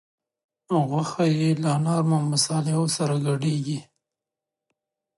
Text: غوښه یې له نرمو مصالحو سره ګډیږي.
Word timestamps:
غوښه 0.89 1.25
یې 1.39 1.49
له 1.63 1.71
نرمو 1.85 2.17
مصالحو 2.31 2.85
سره 2.97 3.15
ګډیږي. 3.27 3.79